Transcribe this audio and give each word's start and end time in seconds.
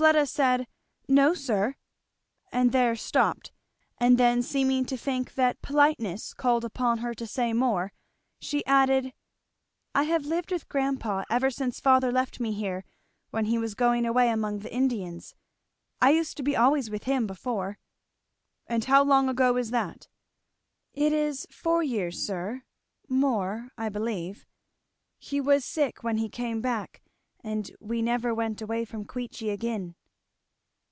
Fleda 0.00 0.24
said 0.24 0.66
"No 1.08 1.34
sir," 1.34 1.74
and 2.50 2.72
there 2.72 2.96
stopped; 2.96 3.52
and 3.98 4.16
then 4.16 4.40
seeming 4.40 4.86
to 4.86 4.96
think 4.96 5.34
that 5.34 5.60
politeness 5.60 6.32
called 6.32 6.64
upon 6.64 6.98
her 7.04 7.12
to 7.12 7.26
say 7.26 7.52
more, 7.52 7.92
she 8.40 8.64
added, 8.64 9.12
"I 9.94 10.04
have 10.04 10.24
lived 10.24 10.52
with 10.52 10.70
grandpa 10.70 11.24
ever 11.28 11.50
since 11.50 11.80
father 11.80 12.10
left 12.10 12.40
me 12.40 12.54
here 12.54 12.82
when 13.28 13.44
he 13.44 13.58
was 13.58 13.74
going 13.74 14.06
away 14.06 14.30
among 14.30 14.60
the 14.60 14.72
Indians, 14.74 15.34
I 16.00 16.12
used 16.12 16.38
to 16.38 16.42
be 16.42 16.56
always 16.56 16.88
with 16.88 17.04
him 17.04 17.26
before." 17.26 17.78
"And 18.66 18.82
how 18.86 19.04
long 19.04 19.28
ago 19.28 19.58
is 19.58 19.70
that?" 19.70 20.08
"It 20.94 21.12
is 21.12 21.46
four 21.50 21.82
years, 21.82 22.24
sir; 22.26 22.62
more, 23.10 23.68
I 23.76 23.90
believe. 23.90 24.46
He 25.18 25.42
was 25.42 25.62
sick 25.62 26.02
when 26.02 26.16
he 26.16 26.30
came 26.30 26.62
back, 26.62 27.02
and 27.42 27.70
we 27.80 28.02
never 28.02 28.34
went 28.34 28.60
away 28.60 28.84
from 28.84 29.06
Queechy 29.06 29.48
again." 29.48 29.94